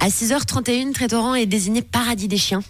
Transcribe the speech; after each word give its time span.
À 0.00 0.08
6h31, 0.08 0.92
Trétoran 0.92 1.36
est 1.36 1.46
désigné 1.46 1.80
paradis 1.80 2.26
des 2.26 2.36
chiens. 2.36 2.60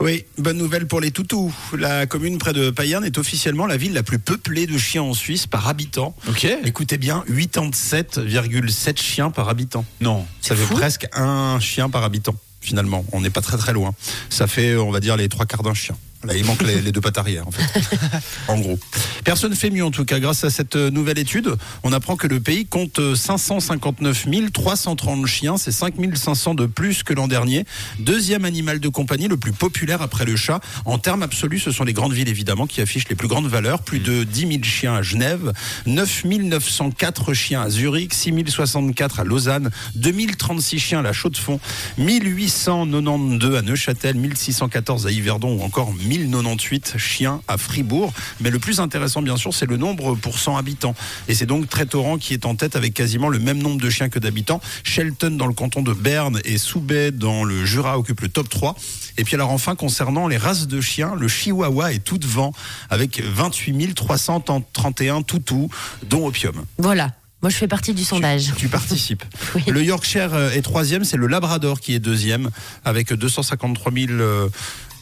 Oui, 0.00 0.26
bonne 0.36 0.58
nouvelle 0.58 0.86
pour 0.86 1.00
les 1.00 1.10
toutous. 1.10 1.50
La 1.78 2.04
commune 2.04 2.36
près 2.36 2.52
de 2.52 2.68
Payerne 2.68 3.06
est 3.06 3.16
officiellement 3.16 3.64
la 3.64 3.78
ville 3.78 3.94
la 3.94 4.02
plus 4.02 4.18
peuplée 4.18 4.66
de 4.66 4.76
chiens 4.76 5.02
en 5.02 5.14
Suisse 5.14 5.46
par 5.46 5.66
habitant. 5.66 6.14
Ok. 6.28 6.46
Écoutez 6.64 6.98
bien, 6.98 7.24
87,7 7.26 9.00
chiens 9.00 9.30
par 9.30 9.48
habitant. 9.48 9.86
Non. 10.02 10.26
Ça 10.42 10.54
fait 10.54 10.74
presque 10.74 11.06
un 11.14 11.58
chien 11.58 11.88
par 11.88 12.02
habitant, 12.04 12.34
finalement. 12.60 13.04
On 13.12 13.22
n'est 13.22 13.30
pas 13.30 13.40
très 13.40 13.56
très 13.56 13.72
loin. 13.72 13.94
Ça 14.28 14.46
fait, 14.46 14.76
on 14.76 14.90
va 14.90 15.00
dire, 15.00 15.16
les 15.16 15.30
trois 15.30 15.46
quarts 15.46 15.62
d'un 15.62 15.72
chien. 15.72 15.96
Là, 16.24 16.34
il 16.36 16.44
manque 16.44 16.62
les, 16.62 16.80
les 16.80 16.92
deux 16.92 17.00
pattes 17.00 17.18
arrière, 17.18 17.46
en 17.46 17.50
fait. 17.50 17.62
en 18.48 18.58
gros. 18.58 18.78
Personne 19.24 19.54
fait 19.54 19.70
mieux, 19.70 19.84
en 19.84 19.90
tout 19.90 20.04
cas. 20.04 20.18
Grâce 20.20 20.44
à 20.44 20.50
cette 20.50 20.76
euh, 20.76 20.90
nouvelle 20.90 21.18
étude, 21.18 21.54
on 21.82 21.92
apprend 21.92 22.16
que 22.16 22.26
le 22.26 22.40
pays 22.40 22.66
compte 22.66 22.98
euh, 22.98 23.14
559 23.14 24.26
330 24.52 25.26
chiens. 25.26 25.56
C'est 25.56 25.72
5 25.72 25.94
500 26.14 26.54
de 26.54 26.66
plus 26.66 27.02
que 27.02 27.12
l'an 27.12 27.28
dernier. 27.28 27.64
Deuxième 27.98 28.44
animal 28.44 28.80
de 28.80 28.88
compagnie 28.88 29.28
le 29.28 29.36
plus 29.36 29.52
populaire 29.52 30.02
après 30.02 30.24
le 30.24 30.36
chat. 30.36 30.60
En 30.84 30.98
termes 30.98 31.22
absolus, 31.22 31.60
ce 31.60 31.70
sont 31.70 31.84
les 31.84 31.92
grandes 31.92 32.12
villes, 32.12 32.28
évidemment, 32.28 32.66
qui 32.66 32.80
affichent 32.80 33.08
les 33.08 33.16
plus 33.16 33.28
grandes 33.28 33.48
valeurs. 33.48 33.82
Plus 33.82 33.98
de 33.98 34.24
10 34.24 34.40
000 34.40 34.50
chiens 34.62 34.94
à 34.94 35.02
Genève, 35.02 35.52
9 35.86 36.24
904 36.24 37.34
chiens 37.34 37.62
à 37.62 37.70
Zurich, 37.70 38.14
6 38.14 38.32
064 38.48 39.20
à 39.20 39.24
Lausanne, 39.24 39.70
2036 39.94 40.78
chiens 40.78 40.98
à 41.00 41.02
la 41.02 41.12
Chaux-de-Fonds, 41.12 41.60
1892 41.98 43.56
à 43.56 43.62
Neuchâtel, 43.62 44.16
1614 44.16 45.06
à 45.06 45.10
Yverdon 45.10 45.58
ou 45.58 45.62
encore 45.62 45.92
1098 46.18 46.94
chiens 46.98 47.40
à 47.48 47.58
Fribourg. 47.58 48.12
Mais 48.40 48.50
le 48.50 48.58
plus 48.58 48.80
intéressant, 48.80 49.22
bien 49.22 49.36
sûr, 49.36 49.54
c'est 49.54 49.66
le 49.66 49.76
nombre 49.76 50.14
pour 50.14 50.38
100 50.38 50.56
habitants. 50.56 50.94
Et 51.28 51.34
c'est 51.34 51.46
donc 51.46 51.68
Trétoran 51.68 52.18
qui 52.18 52.34
est 52.34 52.46
en 52.46 52.54
tête 52.54 52.76
avec 52.76 52.94
quasiment 52.94 53.28
le 53.28 53.38
même 53.38 53.58
nombre 53.58 53.80
de 53.80 53.90
chiens 53.90 54.08
que 54.08 54.18
d'habitants. 54.18 54.60
Shelton 54.82 55.32
dans 55.32 55.46
le 55.46 55.54
canton 55.54 55.82
de 55.82 55.92
Berne 55.92 56.40
et 56.44 56.58
Soubet 56.58 57.10
dans 57.10 57.44
le 57.44 57.64
Jura 57.64 57.98
occupe 57.98 58.20
le 58.20 58.28
top 58.28 58.48
3. 58.48 58.76
Et 59.16 59.24
puis 59.24 59.34
alors 59.34 59.50
enfin, 59.50 59.74
concernant 59.74 60.28
les 60.28 60.36
races 60.36 60.66
de 60.66 60.80
chiens, 60.80 61.14
le 61.14 61.28
Chihuahua 61.28 61.92
est 61.92 62.04
tout 62.04 62.18
devant 62.18 62.52
avec 62.90 63.22
28 63.22 63.94
331 63.94 65.22
toutous, 65.22 65.70
dont 66.08 66.26
Opium. 66.26 66.64
Voilà. 66.78 67.12
Moi, 67.42 67.50
je 67.50 67.56
fais 67.56 67.68
partie 67.68 67.92
du 67.92 68.04
sondage. 68.04 68.52
Tu 68.56 68.68
participes. 68.68 69.22
Oui. 69.54 69.62
Le 69.68 69.84
Yorkshire 69.84 70.34
est 70.34 70.62
troisième, 70.62 71.04
c'est 71.04 71.18
le 71.18 71.26
Labrador 71.26 71.78
qui 71.78 71.94
est 71.94 71.98
deuxième 71.98 72.50
avec 72.84 73.12
253 73.12 73.92
000. 73.92 74.12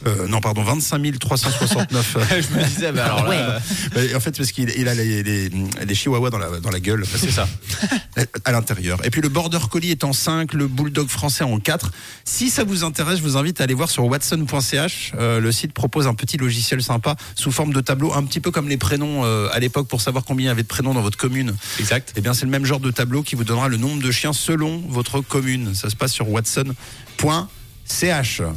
Euh, 0.06 0.27
non, 0.28 0.41
pardon, 0.41 0.62
25 0.62 1.19
369. 1.19 2.17
Je 2.31 2.58
me 2.58 2.64
disais, 2.64 2.92
bah 2.92 3.05
alors 3.05 3.28
là, 3.28 3.61
Euh, 3.97 4.17
en 4.17 4.20
fait, 4.20 4.36
parce 4.36 4.53
qu'il 4.53 4.70
il 4.77 4.89
a 4.89 4.95
les, 4.95 5.22
les, 5.22 5.48
les 5.48 5.95
chihuahuas 5.95 6.31
dans 6.31 6.39
la, 6.39 6.61
dans 6.61 6.70
la 6.70 6.81
gueule. 6.81 7.05
C'est 7.06 7.31
ça. 7.31 7.48
à 8.45 8.53
l'intérieur. 8.53 8.98
Et 9.05 9.11
puis 9.11 9.20
le 9.20 9.28
Border 9.28 9.58
Collie 9.70 9.91
est 9.91 10.05
en 10.05 10.12
5, 10.12 10.53
le 10.55 10.67
Bulldog 10.67 11.08
français 11.08 11.45
en 11.45 11.58
4. 11.58 11.91
Si 12.25 12.50
ça 12.50 12.64
vous 12.64 12.84
intéresse, 12.84 13.19
je 13.19 13.23
vous 13.23 13.36
invite 13.36 13.61
à 13.61 13.64
aller 13.64 13.75
voir 13.75 13.91
sur 13.91 14.05
watson.ch. 14.05 15.12
Euh, 15.19 15.41
le 15.41 15.53
site 15.53 15.73
propose 15.73 16.06
un 16.06 16.14
petit 16.14 16.36
logiciel 16.36 16.83
sympa 16.83 17.17
sous 17.34 17.53
forme 17.53 17.73
de 17.73 17.80
tableau, 17.80 18.12
un 18.12 18.25
petit 18.25 18.41
peu 18.41 18.50
comme 18.50 18.69
les 18.69 18.77
prénoms 18.77 19.25
euh, 19.25 19.48
à 19.53 19.58
l'époque 19.61 19.89
pour 19.89 20.00
savoir 20.00 20.25
combien 20.25 20.47
il 20.47 20.48
y 20.48 20.50
avait 20.50 20.62
de 20.62 20.69
prénoms 20.69 20.95
dans 20.95 21.03
votre 21.03 21.19
commune. 21.19 21.55
exact. 21.78 22.12
Eh 22.17 22.20
bien, 22.20 22.34
c'est 22.34 22.45
le 22.45 22.50
même 22.50 22.64
genre 22.64 22.80
de 22.80 22.91
tableau 22.91 23.23
qui 23.23 23.34
vous 23.34 23.45
donnera 23.45 23.69
le 23.69 23.77
nombre 23.77 24.03
de 24.03 24.11
chiens 24.11 24.33
selon 24.33 24.83
votre 24.89 25.20
commune. 25.20 25.75
Ça 25.75 25.91
se 25.91 25.97
passe 25.97 26.12
sur 26.12 26.28
watson.ch. 26.28 26.75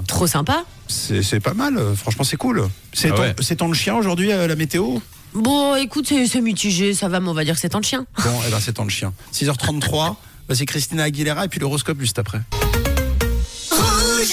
Trop 0.07 0.27
sympa. 0.27 0.65
C'est 0.87 1.23
c'est 1.23 1.39
pas 1.39 1.53
mal, 1.53 1.79
franchement, 1.95 2.23
c'est 2.23 2.37
cool. 2.37 2.67
C'est 2.93 3.09
Ah 3.11 3.15
ton, 3.15 3.21
ouais. 3.21 3.35
c'est 3.41 3.55
ton 3.57 3.73
chien 3.73 3.95
aujourd'hui, 3.95 4.31
euh, 4.31 4.47
la 4.47 4.55
météo? 4.55 4.99
Bon, 5.33 5.75
écoute, 5.75 6.05
c'est 6.07 6.27
c'est 6.27 6.41
mitigé, 6.41 6.93
ça 6.93 7.07
va, 7.09 7.19
mais 7.19 7.27
on 7.29 7.33
va 7.33 7.43
dire 7.43 7.55
que 7.55 7.59
c'est 7.61 7.69
tant 7.69 7.79
de 7.79 7.85
chien. 7.85 8.05
Bon, 8.23 8.29
eh 8.47 8.51
ben, 8.51 8.59
c'est 8.59 8.73
ton 8.73 8.87
chien. 8.87 9.13
6h33, 9.33 10.15
bah, 10.47 10.55
c'est 10.55 10.65
Christina 10.65 11.03
Aguilera 11.03 11.45
et 11.45 11.47
puis 11.47 11.59
l'horoscope 11.59 11.99
juste 11.99 12.19
après. 12.19 12.39